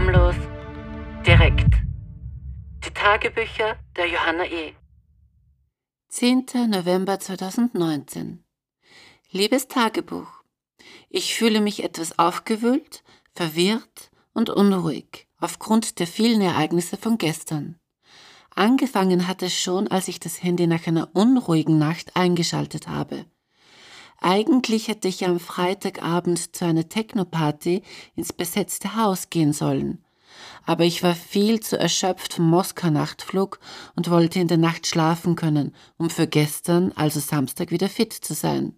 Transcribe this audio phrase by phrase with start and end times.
[0.00, 0.36] Schamlos,
[1.26, 1.74] direkt.
[2.86, 4.72] Die Tagebücher der Johanna E.
[6.08, 6.46] 10.
[6.70, 8.42] November 2019
[9.30, 10.42] Liebes Tagebuch,
[11.10, 13.04] ich fühle mich etwas aufgewühlt,
[13.34, 17.78] verwirrt und unruhig aufgrund der vielen Ereignisse von gestern.
[18.54, 23.26] Angefangen hat es schon, als ich das Handy nach einer unruhigen Nacht eingeschaltet habe.
[24.20, 27.82] Eigentlich hätte ich am Freitagabend zu einer Techno-Party
[28.16, 30.04] ins besetzte Haus gehen sollen.
[30.66, 33.58] Aber ich war viel zu erschöpft vom Moskau-Nachtflug
[33.96, 38.34] und wollte in der Nacht schlafen können, um für gestern, also Samstag, wieder fit zu
[38.34, 38.76] sein.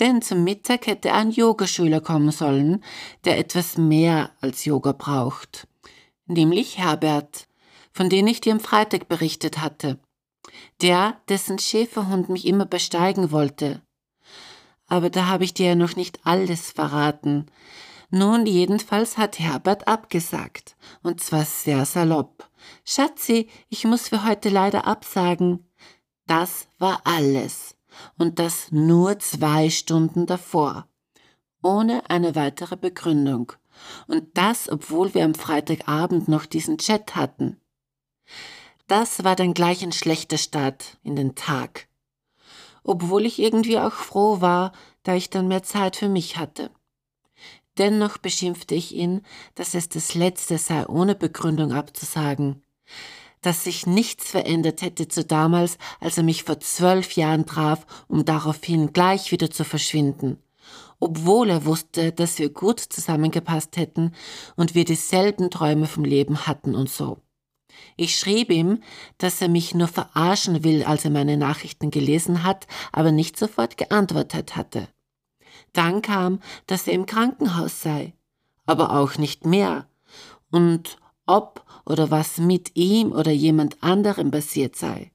[0.00, 2.82] Denn zum Mittag hätte ein Yogaschüler kommen sollen,
[3.24, 5.68] der etwas mehr als Yoga braucht.
[6.26, 7.46] Nämlich Herbert,
[7.92, 10.00] von dem ich dir am Freitag berichtet hatte.
[10.80, 13.82] Der, dessen Schäferhund mich immer besteigen wollte
[14.92, 17.46] aber da habe ich dir ja noch nicht alles verraten.
[18.10, 22.50] Nun, jedenfalls hat Herbert abgesagt, und zwar sehr salopp.
[22.84, 25.66] Schatzi, ich muss für heute leider absagen.
[26.26, 27.74] Das war alles,
[28.18, 30.86] und das nur zwei Stunden davor,
[31.62, 33.54] ohne eine weitere Begründung.
[34.08, 37.58] Und das, obwohl wir am Freitagabend noch diesen Chat hatten.
[38.88, 41.88] Das war dann gleich ein schlechter Start in den Tag
[42.84, 46.70] obwohl ich irgendwie auch froh war, da ich dann mehr Zeit für mich hatte.
[47.78, 49.22] Dennoch beschimpfte ich ihn,
[49.54, 52.62] dass es das Letzte sei, ohne Begründung abzusagen,
[53.40, 58.24] dass sich nichts verändert hätte zu damals, als er mich vor zwölf Jahren traf, um
[58.24, 60.38] daraufhin gleich wieder zu verschwinden,
[61.00, 64.12] obwohl er wusste, dass wir gut zusammengepasst hätten
[64.56, 67.18] und wir dieselben Träume vom Leben hatten und so.
[67.96, 68.82] Ich schrieb ihm,
[69.18, 73.76] dass er mich nur verarschen will, als er meine Nachrichten gelesen hat, aber nicht sofort
[73.76, 74.88] geantwortet hatte.
[75.72, 78.14] Dann kam, dass er im Krankenhaus sei,
[78.66, 79.88] aber auch nicht mehr.
[80.50, 85.12] Und ob oder was mit ihm oder jemand anderem passiert sei.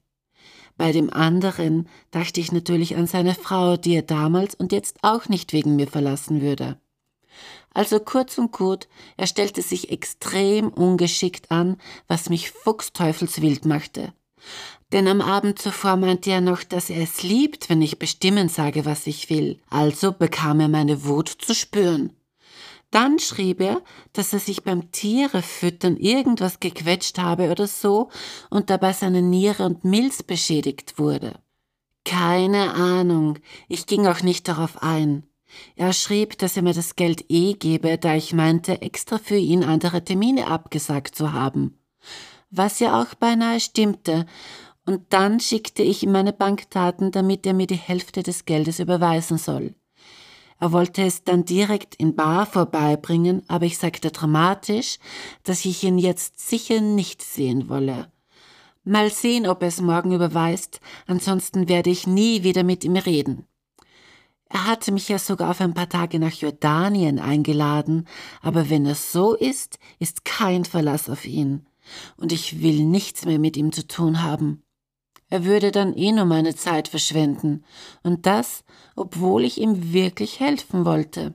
[0.76, 5.28] Bei dem anderen dachte ich natürlich an seine Frau, die er damals und jetzt auch
[5.28, 6.80] nicht wegen mir verlassen würde.
[7.72, 11.76] Also kurz und gut, er stellte sich extrem ungeschickt an,
[12.06, 14.12] was mich fuchsteufelswild machte.
[14.92, 18.84] Denn am Abend zuvor meinte er noch, dass er es liebt, wenn ich bestimmen sage,
[18.84, 19.60] was ich will.
[19.68, 22.14] Also bekam er meine Wut zu spüren.
[22.90, 23.82] Dann schrieb er,
[24.14, 28.08] dass er sich beim Tierefüttern irgendwas gequetscht habe oder so
[28.48, 31.38] und dabei seine Niere und Milz beschädigt wurde.
[32.06, 33.38] Keine Ahnung,
[33.68, 35.27] ich ging auch nicht darauf ein.
[35.76, 39.64] Er schrieb, dass er mir das Geld eh gebe, da ich meinte, extra für ihn
[39.64, 41.78] andere Termine abgesagt zu haben.
[42.50, 44.26] Was ja auch beinahe stimmte,
[44.86, 49.36] und dann schickte ich ihm meine Bankdaten, damit er mir die Hälfte des Geldes überweisen
[49.36, 49.74] soll.
[50.60, 54.98] Er wollte es dann direkt in Bar vorbeibringen, aber ich sagte dramatisch,
[55.44, 58.10] dass ich ihn jetzt sicher nicht sehen wolle.
[58.82, 63.47] Mal sehen, ob er es morgen überweist, ansonsten werde ich nie wieder mit ihm reden.
[64.48, 68.08] Er hatte mich ja sogar auf ein paar Tage nach Jordanien eingeladen,
[68.40, 71.66] aber wenn es so ist, ist kein Verlass auf ihn,
[72.16, 74.62] und ich will nichts mehr mit ihm zu tun haben.
[75.28, 77.64] Er würde dann eh nur meine Zeit verschwenden,
[78.02, 78.64] und das,
[78.96, 81.34] obwohl ich ihm wirklich helfen wollte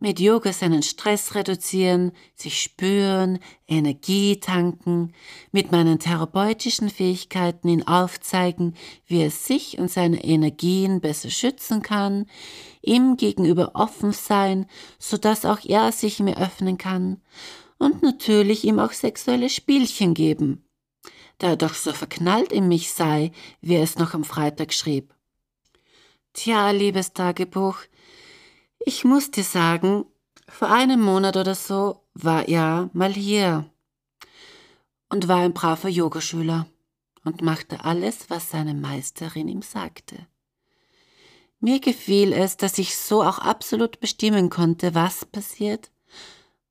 [0.00, 3.38] mit Yoga seinen Stress reduzieren, sich spüren,
[3.68, 5.12] Energie tanken,
[5.52, 8.74] mit meinen therapeutischen Fähigkeiten ihn aufzeigen,
[9.06, 12.26] wie er sich und seine Energien besser schützen kann,
[12.82, 14.66] ihm gegenüber offen sein,
[14.98, 17.20] so dass auch er sich mir öffnen kann
[17.78, 20.64] und natürlich ihm auch sexuelle Spielchen geben,
[21.36, 25.14] da er doch so verknallt in mich sei, wie er es noch am Freitag schrieb.
[26.32, 27.76] Tja, liebes Tagebuch,
[28.80, 30.04] ich muss dir sagen,
[30.48, 33.70] vor einem Monat oder so war er mal hier
[35.08, 36.66] und war ein braver Yogaschüler
[37.24, 40.26] und machte alles, was seine Meisterin ihm sagte.
[41.60, 45.92] Mir gefiel es, dass ich so auch absolut bestimmen konnte, was passiert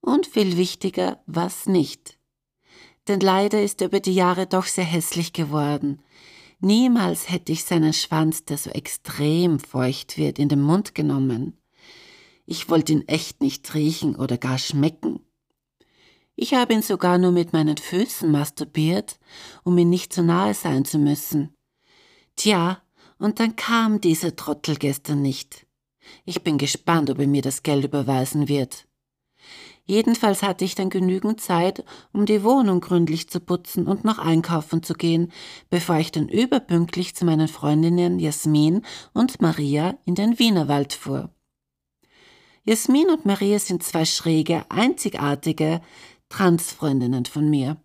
[0.01, 2.17] und viel wichtiger, was nicht.
[3.07, 6.01] Denn leider ist er über die Jahre doch sehr hässlich geworden.
[6.59, 11.58] Niemals hätte ich seinen Schwanz, der so extrem feucht wird, in den Mund genommen.
[12.51, 15.19] Ich wollte ihn echt nicht riechen oder gar schmecken.
[16.35, 19.19] Ich habe ihn sogar nur mit meinen Füßen masturbiert,
[19.63, 21.53] um ihm nicht zu nahe sein zu müssen.
[22.35, 22.81] Tja,
[23.19, 25.67] und dann kam dieser Trottel gestern nicht.
[26.25, 28.87] Ich bin gespannt, ob er mir das Geld überweisen wird.
[29.85, 34.81] Jedenfalls hatte ich dann genügend Zeit, um die Wohnung gründlich zu putzen und noch einkaufen
[34.81, 35.31] zu gehen,
[35.69, 38.81] bevor ich dann überpünktlich zu meinen Freundinnen Jasmin
[39.13, 41.29] und Maria in den Wienerwald fuhr.
[42.69, 45.81] Jasmin und Maria sind zwei schräge, einzigartige
[46.29, 47.77] Transfreundinnen von mir.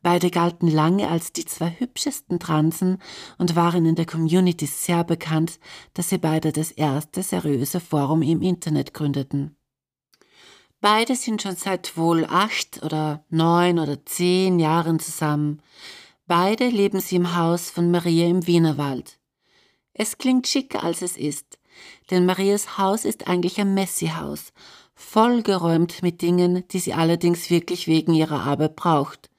[0.00, 3.02] Beide galten lange als die zwei hübschesten Transen
[3.36, 5.60] und waren in der Community sehr bekannt,
[5.92, 9.56] dass sie beide das erste seriöse Forum im Internet gründeten.
[10.80, 15.60] Beide sind schon seit wohl acht oder neun oder zehn Jahren zusammen.
[16.26, 19.18] Beide leben sie im Haus von Maria im Wienerwald.
[19.92, 21.58] Es klingt schicker als es ist
[22.10, 24.52] denn Marias Haus ist eigentlich ein Messi-Haus,
[24.94, 29.30] vollgeräumt mit Dingen, die sie allerdings wirklich wegen ihrer Arbeit braucht.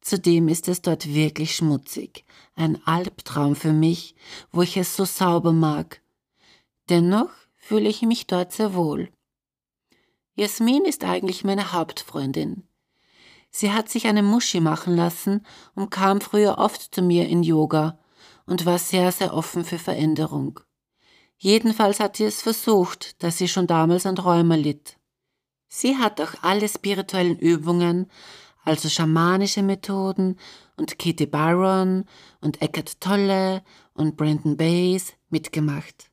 [0.00, 2.24] Zudem ist es dort wirklich schmutzig,
[2.56, 4.14] ein Albtraum für mich,
[4.52, 6.02] wo ich es so sauber mag.
[6.90, 9.10] Dennoch fühle ich mich dort sehr wohl.
[10.36, 12.64] Jasmin ist eigentlich meine Hauptfreundin.
[13.50, 17.98] Sie hat sich eine Muschi machen lassen und kam früher oft zu mir in Yoga
[18.44, 20.60] und war sehr, sehr offen für Veränderung.
[21.38, 24.96] Jedenfalls hat sie es versucht, da sie schon damals an Rheuma litt.
[25.68, 28.10] Sie hat auch alle spirituellen Übungen,
[28.64, 30.38] also schamanische Methoden
[30.76, 32.04] und Kitty Byron
[32.40, 36.10] und Eckhart Tolle und Brandon Bays mitgemacht.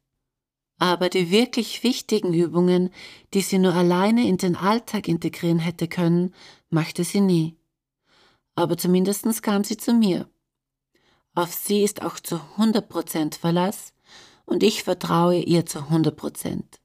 [0.78, 2.90] Aber die wirklich wichtigen Übungen,
[3.34, 6.34] die sie nur alleine in den Alltag integrieren hätte können,
[6.70, 7.56] machte sie nie.
[8.56, 10.28] Aber zumindest kam sie zu mir.
[11.34, 13.94] Auf sie ist auch zu 100% Verlass
[14.52, 16.82] und ich vertraue ihr zu 100 Prozent.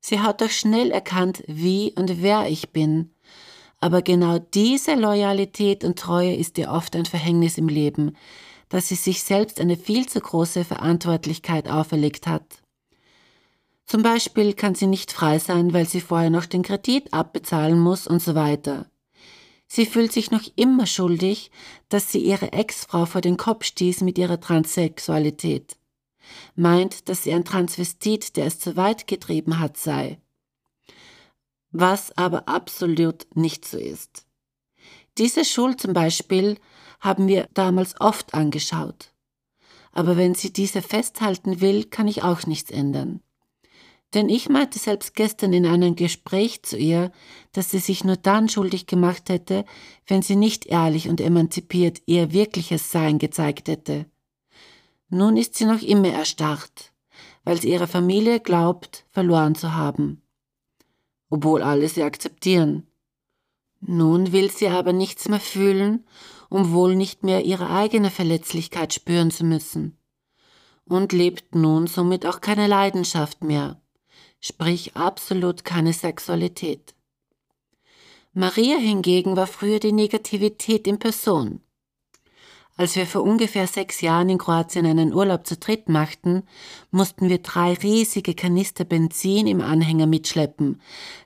[0.00, 3.14] Sie hat doch schnell erkannt, wie und wer ich bin.
[3.80, 8.16] Aber genau diese Loyalität und Treue ist ihr oft ein Verhängnis im Leben,
[8.68, 12.62] dass sie sich selbst eine viel zu große Verantwortlichkeit auferlegt hat.
[13.86, 18.08] Zum Beispiel kann sie nicht frei sein, weil sie vorher noch den Kredit abbezahlen muss
[18.08, 18.90] und so weiter.
[19.68, 21.52] Sie fühlt sich noch immer schuldig,
[21.88, 25.76] dass sie ihre Ex-Frau vor den Kopf stieß mit ihrer Transsexualität
[26.54, 30.18] meint, dass sie ein Transvestit, der es zu weit getrieben hat, sei.
[31.70, 34.26] Was aber absolut nicht so ist.
[35.18, 36.58] Diese Schuld zum Beispiel
[37.00, 39.12] haben wir damals oft angeschaut.
[39.92, 43.20] Aber wenn sie diese festhalten will, kann ich auch nichts ändern.
[44.14, 47.10] Denn ich meinte selbst gestern in einem Gespräch zu ihr,
[47.52, 49.64] dass sie sich nur dann schuldig gemacht hätte,
[50.06, 54.06] wenn sie nicht ehrlich und emanzipiert ihr wirkliches Sein gezeigt hätte.
[55.08, 56.92] Nun ist sie noch immer erstarrt,
[57.44, 60.22] weil sie ihre Familie glaubt, verloren zu haben.
[61.30, 62.86] Obwohl alle sie akzeptieren.
[63.80, 66.06] Nun will sie aber nichts mehr fühlen,
[66.48, 69.98] um wohl nicht mehr ihre eigene Verletzlichkeit spüren zu müssen.
[70.86, 73.80] Und lebt nun somit auch keine Leidenschaft mehr,
[74.40, 76.94] sprich absolut keine Sexualität.
[78.32, 81.60] Maria hingegen war früher die Negativität in Person.
[82.76, 86.42] Als wir vor ungefähr sechs Jahren in Kroatien einen Urlaub zu dritt machten,
[86.90, 90.82] mussten wir drei riesige Kanister Benzin im Anhänger mitschleppen,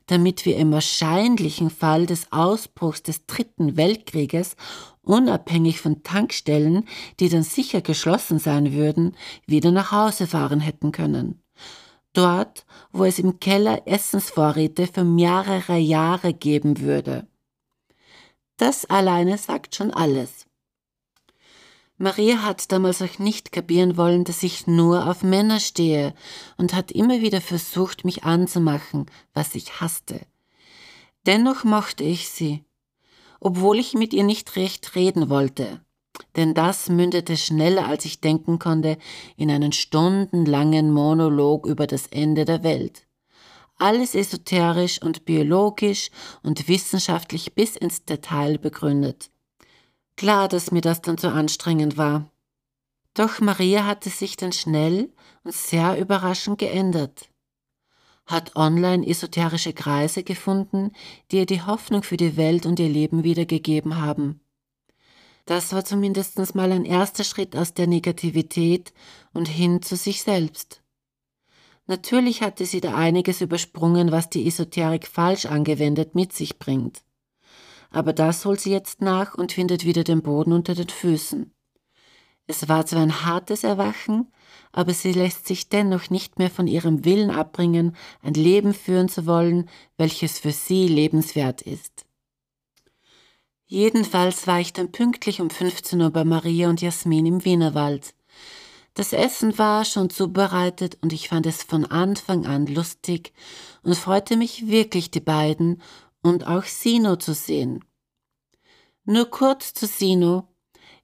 [0.07, 4.57] damit wir im wahrscheinlichen Fall des Ausbruchs des Dritten Weltkrieges
[5.01, 6.85] unabhängig von Tankstellen,
[7.19, 9.17] die dann sicher geschlossen sein würden,
[9.47, 11.43] wieder nach Hause fahren hätten können.
[12.13, 17.27] Dort, wo es im Keller Essensvorräte für mehrere Jahre geben würde.
[18.59, 20.48] Das alleine sagt schon alles.
[22.01, 26.15] Maria hat damals auch nicht kapieren wollen, dass ich nur auf Männer stehe
[26.57, 30.21] und hat immer wieder versucht, mich anzumachen, was ich hasste.
[31.27, 32.65] Dennoch mochte ich sie,
[33.41, 35.81] obwohl ich mit ihr nicht recht reden wollte,
[36.37, 38.97] denn das mündete schneller, als ich denken konnte,
[39.37, 43.09] in einen stundenlangen Monolog über das Ende der Welt.
[43.77, 46.11] Alles esoterisch und biologisch
[46.45, 49.31] und wissenschaftlich bis ins Detail begründet.
[50.19, 52.29] Klar, dass mir das dann zu anstrengend war.
[53.15, 55.13] Doch Maria hatte sich dann schnell
[55.45, 57.31] und sehr überraschend geändert.
[58.27, 60.91] Hat online esoterische Kreise gefunden,
[61.31, 64.41] die ihr die Hoffnung für die Welt und ihr Leben wiedergegeben haben.
[65.47, 68.93] Das war zumindest mal ein erster Schritt aus der Negativität
[69.33, 70.83] und hin zu sich selbst.
[71.87, 77.03] Natürlich hatte sie da einiges übersprungen, was die Esoterik falsch angewendet mit sich bringt
[77.91, 81.53] aber das holt sie jetzt nach und findet wieder den Boden unter den Füßen.
[82.47, 84.33] Es war zwar ein hartes Erwachen,
[84.73, 89.27] aber sie lässt sich dennoch nicht mehr von ihrem Willen abbringen, ein Leben führen zu
[89.27, 89.69] wollen,
[89.99, 92.07] welches für sie lebenswert ist.
[93.67, 98.15] Jedenfalls war ich dann pünktlich um 15 Uhr bei Maria und Jasmin im Wienerwald.
[98.95, 103.35] Das Essen war schon zubereitet und ich fand es von Anfang an lustig
[103.83, 105.83] und freute mich wirklich, die beiden
[106.23, 107.85] und auch Sino zu sehen.
[109.05, 110.49] Nur kurz zu Sino.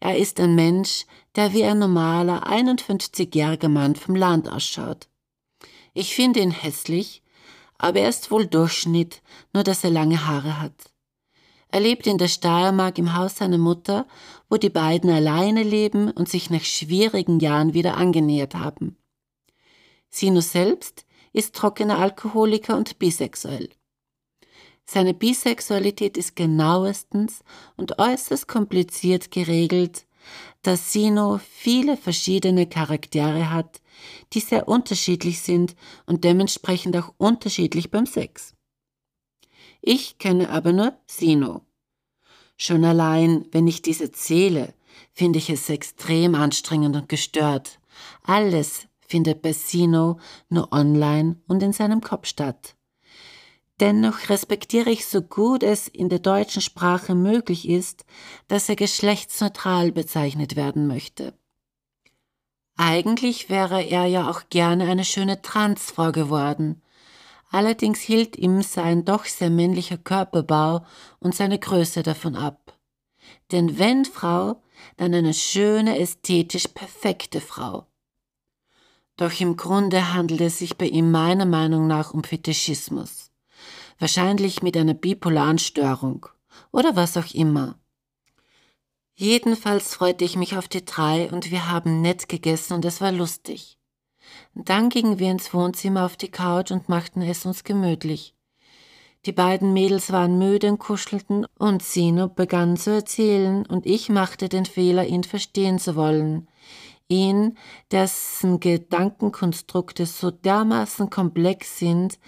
[0.01, 1.07] Er ist ein Mensch,
[1.37, 5.09] der wie ein normaler 51-jähriger Mann vom Land ausschaut.
[5.95, 7.23] Ich finde ihn hässlich,
[7.79, 10.93] aber er ist wohl Durchschnitt, nur dass er lange Haare hat.
[11.69, 14.07] Er lebt in der Steiermark im Haus seiner Mutter,
[14.49, 18.97] wo die beiden alleine leben und sich nach schwierigen Jahren wieder angenähert haben.
[20.09, 23.71] Sino selbst ist trockener Alkoholiker und bisexuell.
[24.85, 27.43] Seine Bisexualität ist genauestens
[27.77, 30.07] und äußerst kompliziert geregelt,
[30.63, 33.81] da Sino viele verschiedene Charaktere hat,
[34.33, 35.75] die sehr unterschiedlich sind
[36.07, 38.55] und dementsprechend auch unterschiedlich beim Sex.
[39.81, 41.63] Ich kenne aber nur Sino.
[42.57, 44.75] Schon allein, wenn ich diese zähle,
[45.13, 47.81] finde ich es extrem anstrengend und gestört.
[48.23, 52.77] Alles findet bei Sino nur online und in seinem Kopf statt.
[53.81, 58.05] Dennoch respektiere ich so gut es in der deutschen Sprache möglich ist,
[58.47, 61.37] dass er geschlechtsneutral bezeichnet werden möchte.
[62.77, 66.83] Eigentlich wäre er ja auch gerne eine schöne Transfrau geworden,
[67.55, 70.85] Allerdings hielt ihm sein doch sehr männlicher Körperbau
[71.21, 72.77] und seine Größe davon ab.
[73.53, 74.61] Denn wenn Frau,
[74.97, 77.87] dann eine schöne, ästhetisch perfekte Frau.
[79.17, 83.31] Doch im Grunde handelt es sich bei ihm meiner Meinung nach um Fetischismus.
[83.99, 86.27] Wahrscheinlich mit einer bipolaren Störung
[86.73, 87.79] oder was auch immer.
[89.17, 93.13] Jedenfalls freute ich mich auf die drei und wir haben nett gegessen und es war
[93.13, 93.79] lustig.
[94.55, 98.35] Dann gingen wir ins Wohnzimmer auf die Couch und machten es uns gemütlich.
[99.27, 104.51] Die beiden Mädels waren müde und kuschelten, und Sino begann zu erzählen, und ich machte
[104.51, 106.47] den Fehler, ihn verstehen zu wollen.
[107.09, 107.59] Ihn,
[107.91, 112.19] dessen Gedankenkonstrukte so dermaßen komplex sind,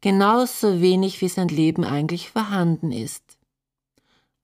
[0.00, 3.38] genauso wenig wie sein Leben eigentlich vorhanden ist.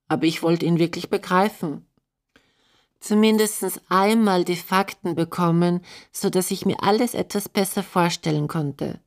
[0.08, 1.86] Aber ich wollte ihn wirklich begreifen
[3.04, 9.00] zumindest einmal die Fakten bekommen, so dass ich mir alles etwas besser vorstellen konnte.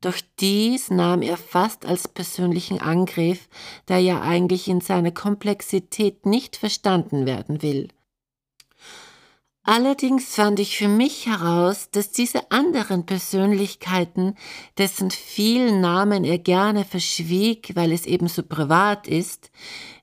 [0.00, 3.48] Doch dies nahm er fast als persönlichen Angriff,
[3.88, 7.88] der ja eigentlich in seiner Komplexität nicht verstanden werden will.
[9.62, 14.34] Allerdings fand ich für mich heraus, dass diese anderen Persönlichkeiten,
[14.78, 19.50] dessen vielen Namen er gerne verschwieg, weil es eben so privat ist,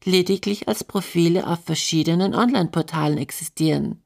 [0.03, 4.03] lediglich als Profile auf verschiedenen Online-Portalen existieren.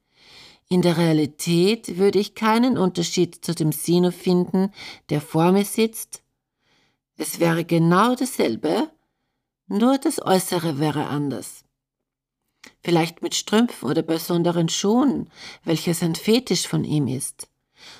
[0.69, 4.71] In der Realität würde ich keinen Unterschied zu dem Sino finden,
[5.09, 6.23] der vor mir sitzt.
[7.17, 8.89] Es wäre genau dasselbe,
[9.67, 11.60] nur das Äußere wäre anders
[12.83, 15.29] vielleicht mit Strümpfen oder besonderen Schuhen,
[15.63, 17.47] welches ein Fetisch von ihm ist.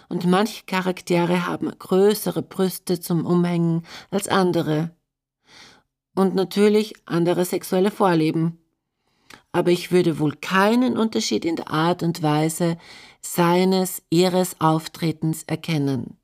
[0.10, 4.96] Und manche Charaktere haben größere Brüste zum Umhängen als andere.
[6.14, 8.58] Und natürlich andere sexuelle Vorlieben.
[9.52, 12.78] Aber ich würde wohl keinen Unterschied in der Art und Weise
[13.22, 16.21] seines, ihres Auftretens erkennen.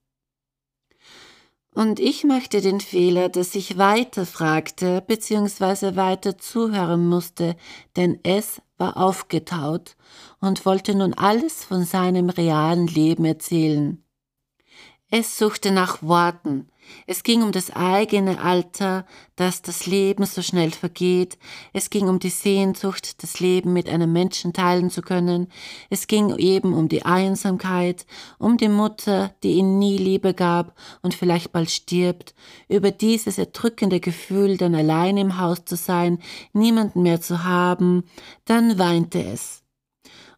[1.77, 5.95] Und ich machte den Fehler, dass ich weiter fragte bzw.
[5.95, 7.55] weiter zuhören musste,
[7.95, 9.95] denn es war aufgetaut
[10.39, 14.03] und wollte nun alles von seinem realen Leben erzählen.
[15.11, 16.67] Es suchte nach Worten,
[17.05, 21.37] es ging um das eigene Alter, dass das Leben so schnell vergeht.
[21.73, 25.47] Es ging um die Sehnsucht, das Leben mit einem Menschen teilen zu können.
[25.89, 28.05] Es ging eben um die Einsamkeit,
[28.39, 32.33] um die Mutter, die ihn nie Liebe gab und vielleicht bald stirbt,
[32.67, 36.19] über dieses erdrückende Gefühl, dann allein im Haus zu sein,
[36.53, 38.03] niemanden mehr zu haben.
[38.45, 39.63] Dann weinte es.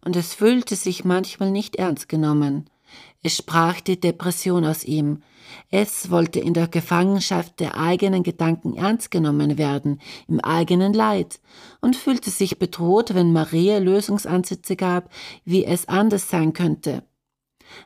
[0.03, 2.69] Und es fühlte sich manchmal nicht ernst genommen.
[3.21, 5.21] Es sprach die Depression aus ihm.
[5.69, 11.41] Es wollte in der Gefangenschaft der eigenen Gedanken ernst genommen werden, im eigenen Leid,
[11.81, 15.09] und fühlte sich bedroht, wenn Maria Lösungsansätze gab,
[15.43, 17.03] wie es anders sein könnte.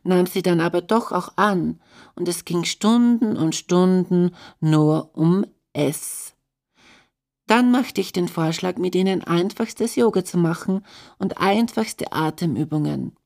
[0.04, 1.82] Nahm sie dann aber doch auch an,
[2.16, 6.36] und es ging Stunden und Stunden nur um es.
[7.48, 10.86] Dann machte ich den Vorschlag, mit ihnen einfachstes Yoga zu machen
[11.18, 13.18] und einfachste Atemübungen.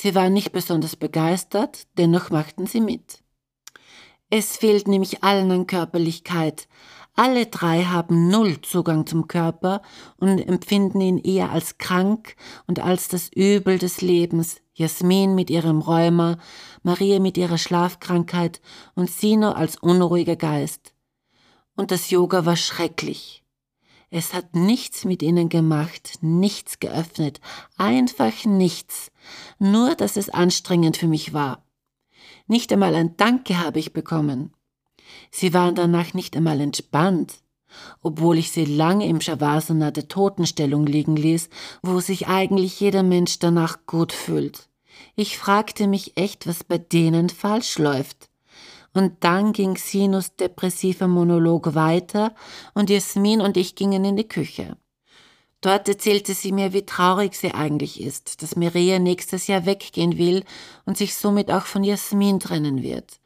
[0.00, 3.18] Sie waren nicht besonders begeistert, dennoch machten sie mit.
[4.30, 6.68] Es fehlt nämlich allen an Körperlichkeit.
[7.14, 9.82] Alle drei haben null Zugang zum Körper
[10.18, 12.36] und empfinden ihn eher als krank
[12.68, 14.60] und als das Übel des Lebens.
[14.72, 16.38] Jasmin mit ihrem Rheuma,
[16.84, 18.60] Maria mit ihrer Schlafkrankheit
[18.94, 20.94] und Sino als unruhiger Geist.
[21.74, 23.42] Und das Yoga war schrecklich.
[24.10, 27.40] Es hat nichts mit ihnen gemacht, nichts geöffnet,
[27.76, 29.10] einfach nichts,
[29.58, 31.66] nur dass es anstrengend für mich war.
[32.46, 34.54] Nicht einmal ein Danke habe ich bekommen.
[35.30, 37.42] Sie waren danach nicht einmal entspannt,
[38.02, 41.50] obwohl ich sie lange im Shavasana der Totenstellung liegen ließ,
[41.82, 44.70] wo sich eigentlich jeder Mensch danach gut fühlt.
[45.16, 48.27] Ich fragte mich echt, was bei denen falsch läuft.
[48.94, 52.34] Und dann ging Sinus depressiver Monolog weiter
[52.74, 54.76] und Jasmin und ich gingen in die Küche.
[55.60, 60.44] Dort erzählte sie mir, wie traurig sie eigentlich ist, dass Mireia nächstes Jahr weggehen will
[60.84, 63.18] und sich somit auch von Jasmin trennen wird,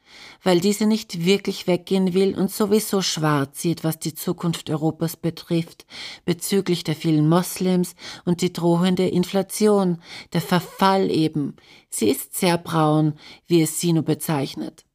[0.42, 5.84] weil diese nicht wirklich weggehen will und sowieso schwarz sieht, was die Zukunft Europas betrifft,
[6.24, 10.00] bezüglich der vielen Moslems und die drohende Inflation,
[10.32, 11.56] der Verfall eben.
[11.90, 13.12] Sie ist sehr braun,
[13.46, 14.86] wie es Sino bezeichnet.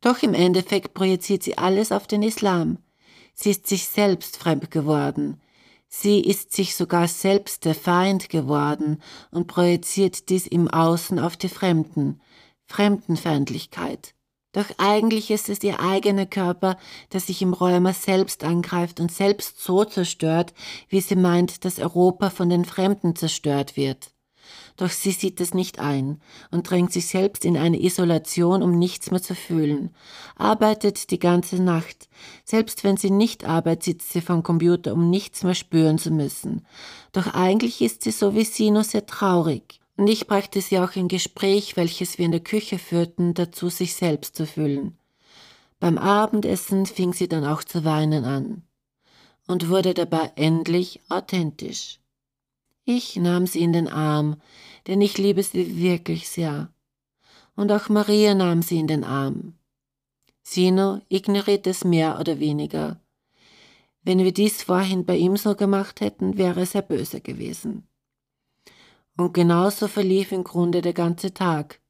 [0.00, 2.78] Doch im Endeffekt projiziert sie alles auf den Islam.
[3.34, 5.40] Sie ist sich selbst fremd geworden.
[5.88, 11.48] Sie ist sich sogar selbst der Feind geworden und projiziert dies im Außen auf die
[11.48, 12.20] Fremden.
[12.66, 14.14] Fremdenfeindlichkeit.
[14.52, 16.78] Doch eigentlich ist es ihr eigener Körper,
[17.12, 20.52] der sich im Räumer selbst angreift und selbst so zerstört,
[20.88, 24.10] wie sie meint, dass Europa von den Fremden zerstört wird.
[24.76, 29.10] Doch sie sieht es nicht ein und drängt sich selbst in eine Isolation, um nichts
[29.10, 29.94] mehr zu fühlen.
[30.36, 32.08] Arbeitet die ganze Nacht.
[32.44, 36.66] Selbst wenn sie nicht arbeitet, sitzt sie vom Computer, um nichts mehr spüren zu müssen.
[37.12, 39.80] Doch eigentlich ist sie so wie sie nur sehr traurig.
[39.96, 43.94] Und ich brachte sie auch in Gespräch, welches wir in der Küche führten, dazu, sich
[43.94, 44.96] selbst zu fühlen.
[45.80, 48.62] Beim Abendessen fing sie dann auch zu weinen an
[49.48, 51.98] und wurde dabei endlich authentisch.
[52.90, 54.40] Ich nahm sie in den Arm,
[54.86, 56.72] denn ich liebe sie wirklich sehr.
[57.54, 59.52] Und auch Maria nahm sie in den Arm.
[60.42, 62.98] Sino ignoriert es mehr oder weniger.
[64.04, 67.86] Wenn wir dies vorhin bei ihm so gemacht hätten, wäre es sehr böse gewesen.
[69.18, 71.82] Und genauso verlief im Grunde der ganze Tag,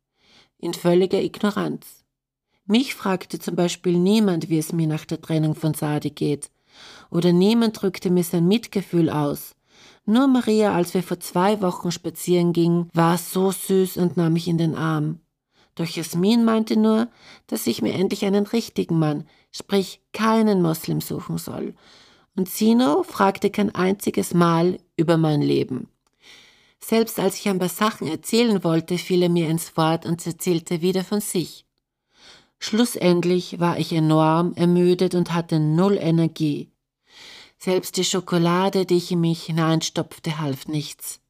[0.59, 2.05] in völliger Ignoranz.
[2.67, 6.51] Mich fragte zum Beispiel niemand, wie es mir nach der Trennung von Sadi geht,
[7.09, 9.55] oder niemand drückte mir sein Mitgefühl aus,
[10.09, 14.49] nur Maria, als wir vor zwei Wochen spazieren gingen, war so süß und nahm mich
[14.49, 15.21] in den Arm.
[15.75, 17.09] Doch Jasmin meinte nur,
[17.47, 21.75] dass ich mir endlich einen richtigen Mann, sprich keinen Moslem suchen soll.
[22.35, 25.89] Und Sino fragte kein einziges Mal über mein Leben.
[26.81, 30.81] Selbst als ich ein paar Sachen erzählen wollte, fiel er mir ins Wort und erzählte
[30.81, 31.65] wieder von sich.
[32.59, 36.71] Schlussendlich war ich enorm ermüdet und hatte null Energie.
[37.61, 41.21] Selbst die Schokolade, die ich in mich hineinstopfte, half nichts.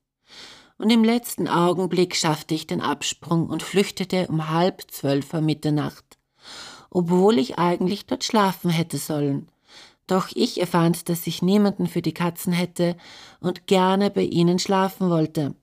[0.77, 6.19] Und im letzten Augenblick schaffte ich den Absprung und flüchtete um halb zwölf vor Mitternacht,
[6.91, 9.49] obwohl ich eigentlich dort schlafen hätte sollen.
[10.07, 12.97] Doch ich erfand, dass ich niemanden für die Katzen hätte
[13.41, 15.55] und gerne bei ihnen schlafen wollte.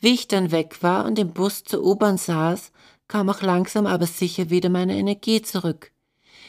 [0.00, 2.72] Wie ich dann weg war und im Bus zur U-Bahn saß,
[3.08, 5.92] kam auch langsam aber sicher wieder meine Energie zurück.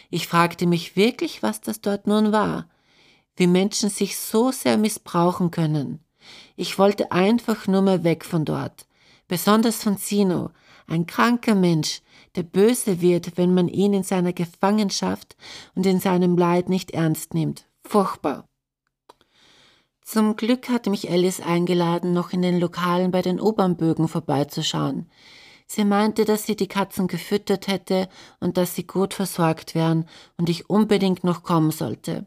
[0.10, 2.68] Ich fragte mich wirklich, was das dort nun war
[3.36, 6.04] wie Menschen sich so sehr missbrauchen können.
[6.56, 8.86] Ich wollte einfach nur mal weg von dort.
[9.28, 10.52] Besonders von Sino,
[10.88, 12.02] ein kranker Mensch,
[12.36, 15.36] der böse wird, wenn man ihn in seiner Gefangenschaft
[15.76, 17.68] und in seinem Leid nicht ernst nimmt.
[17.84, 18.46] Furchtbar.
[20.02, 25.10] Zum Glück hatte mich Alice eingeladen, noch in den Lokalen bei den Obernbögen vorbeizuschauen.
[25.66, 30.50] Sie meinte, dass sie die Katzen gefüttert hätte und dass sie gut versorgt wären und
[30.50, 32.26] ich unbedingt noch kommen sollte.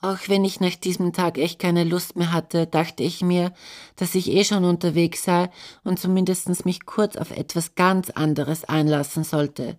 [0.00, 3.52] Auch wenn ich nach diesem Tag echt keine Lust mehr hatte, dachte ich mir,
[3.96, 5.48] dass ich eh schon unterwegs sei
[5.84, 9.78] und zumindest mich kurz auf etwas ganz anderes einlassen sollte.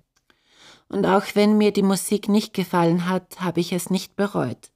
[0.89, 4.71] Und auch wenn mir die Musik nicht gefallen hat, habe ich es nicht bereut.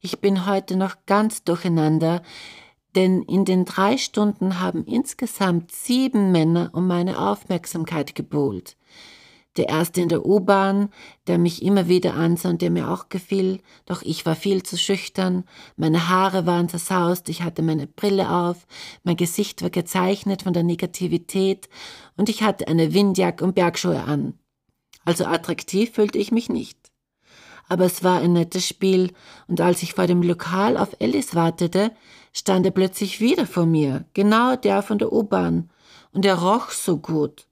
[0.00, 2.22] Ich bin heute noch ganz durcheinander,
[2.96, 8.76] denn in den drei Stunden haben insgesamt sieben Männer um meine Aufmerksamkeit gebuhlt
[9.56, 10.88] der erste in der U-Bahn,
[11.26, 14.78] der mich immer wieder ansah und der mir auch gefiel, doch ich war viel zu
[14.78, 15.44] schüchtern,
[15.76, 18.66] meine Haare waren zersaust, ich hatte meine Brille auf,
[19.04, 21.68] mein Gesicht war gezeichnet von der Negativität
[22.16, 24.34] und ich hatte eine Windjacke und Bergschuhe an.
[25.04, 26.78] Also attraktiv fühlte ich mich nicht.
[27.68, 29.12] Aber es war ein nettes Spiel,
[29.48, 31.92] und als ich vor dem Lokal auf Alice wartete,
[32.32, 35.70] stand er plötzlich wieder vor mir, genau der von der U-Bahn,
[36.12, 37.46] und er roch so gut.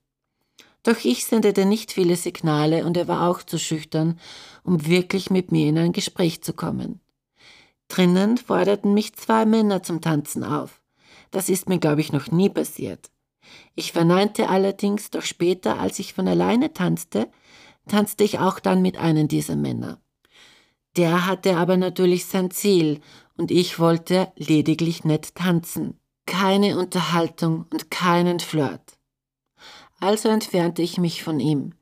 [0.83, 4.19] Doch ich sendete nicht viele Signale und er war auch zu schüchtern,
[4.63, 6.99] um wirklich mit mir in ein Gespräch zu kommen.
[7.87, 10.81] Drinnen forderten mich zwei Männer zum Tanzen auf.
[11.29, 13.11] Das ist mir, glaube ich, noch nie passiert.
[13.75, 17.29] Ich verneinte allerdings, doch später, als ich von alleine tanzte,
[17.87, 19.99] tanzte ich auch dann mit einem dieser Männer.
[20.97, 23.01] Der hatte aber natürlich sein Ziel,
[23.37, 25.99] und ich wollte lediglich nett tanzen.
[26.25, 28.99] Keine Unterhaltung und keinen Flirt.
[30.01, 31.73] Also entfernte ich mich von ihm.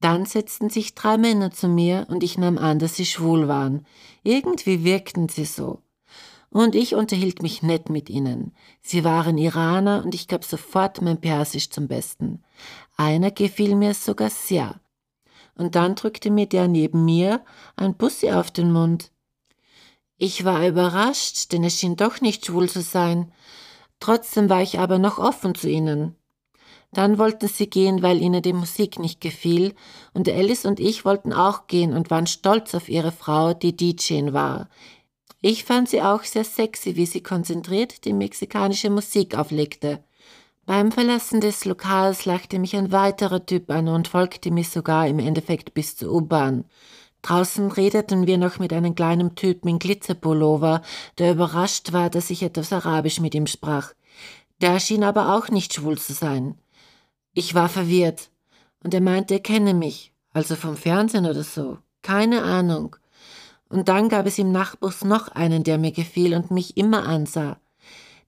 [0.00, 3.86] Dann setzten sich drei Männer zu mir und ich nahm an, dass sie schwul waren.
[4.24, 5.80] Irgendwie wirkten sie so.
[6.50, 8.52] Und ich unterhielt mich nett mit ihnen.
[8.82, 12.42] Sie waren Iraner und ich gab sofort mein Persisch zum Besten.
[12.96, 14.80] Einer gefiel mir sogar sehr.
[15.54, 17.44] und dann drückte mir der neben mir
[17.76, 19.12] ein Bussi auf den Mund.
[20.16, 23.32] Ich war überrascht, denn es schien doch nicht schwul zu sein.
[24.00, 26.16] Trotzdem war ich aber noch offen zu ihnen.
[26.92, 29.74] Dann wollten sie gehen, weil ihnen die Musik nicht gefiel,
[30.12, 34.34] und Alice und ich wollten auch gehen und waren stolz auf ihre Frau, die DJin
[34.34, 34.68] war.
[35.40, 40.04] Ich fand sie auch sehr sexy, wie sie konzentriert die mexikanische Musik auflegte.
[40.66, 45.18] Beim Verlassen des Lokals lachte mich ein weiterer Typ an und folgte mir sogar im
[45.18, 46.64] Endeffekt bis zur U-Bahn.
[47.22, 50.82] Draußen redeten wir noch mit einem kleinen Typen in Glitzerpullover,
[51.18, 53.92] der überrascht war, dass ich etwas Arabisch mit ihm sprach.
[54.60, 56.56] Der schien aber auch nicht schwul zu sein.
[57.34, 58.30] Ich war verwirrt,
[58.84, 61.78] und er meinte, er kenne mich, also vom Fernsehen oder so.
[62.02, 62.96] Keine Ahnung.
[63.68, 67.58] Und dann gab es im Nachbus noch einen, der mir gefiel und mich immer ansah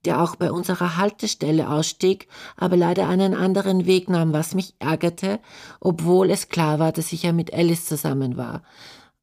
[0.04, 5.40] der auch bei unserer Haltestelle ausstieg, aber leider einen anderen Weg nahm, was mich ärgerte,
[5.80, 8.62] obwohl es klar war, dass ich ja mit Alice zusammen war.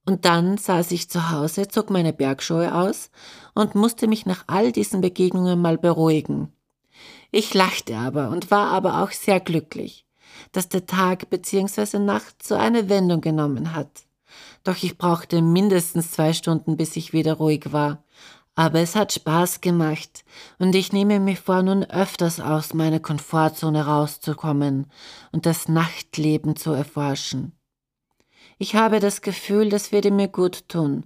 [0.06, 3.12] Und dann saß ich zu Hause, zog meine Bergschuhe aus
[3.54, 6.52] und musste mich nach all diesen Begegnungen mal beruhigen.
[7.32, 10.06] Ich lachte aber und war aber auch sehr glücklich,
[10.52, 11.98] dass der Tag bzw.
[12.00, 14.04] Nacht so eine Wendung genommen hat.
[14.63, 18.04] Doch ich brauchte mindestens zwei Stunden, bis ich wieder ruhig war.
[18.54, 20.26] Aber es hat Spaß gemacht
[20.60, 24.91] und ich nehme mir vor, nun öfters aus meiner Komfortzone rauszukommen
[25.32, 27.54] und das Nachtleben zu erforschen.
[28.58, 31.06] Ich habe das Gefühl, das würde mir gut tun.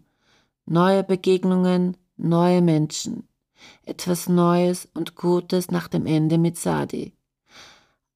[0.65, 3.27] Neue Begegnungen, neue Menschen.
[3.85, 7.13] Etwas Neues und Gutes nach dem Ende mit Sadi.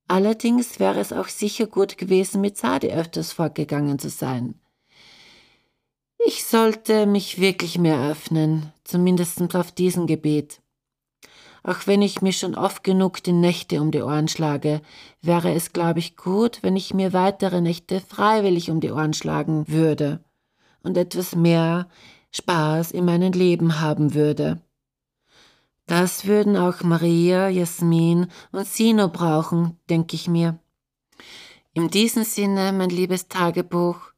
[0.07, 4.55] Allerdings wäre es auch sicher gut gewesen, mit Sadi öfters fortgegangen zu sein.
[6.25, 10.61] Ich sollte mich wirklich mehr öffnen, zumindest auf diesem Gebet.
[11.63, 14.81] Auch wenn ich mir schon oft genug die Nächte um die Ohren schlage,
[15.21, 19.67] wäre es, glaube ich, gut, wenn ich mir weitere Nächte freiwillig um die Ohren schlagen
[19.67, 20.23] würde
[20.83, 21.87] und etwas mehr
[22.31, 24.61] Spaß in meinem Leben haben würde.
[25.89, 30.59] Das würden auch Maria, Jasmin und Sino brauchen, denke ich mir.
[31.73, 34.11] In diesem Sinne, mein liebes Tagebuch,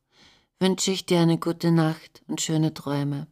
[0.60, 3.28] wünsche ich dir eine gute Nacht und schöne Träume.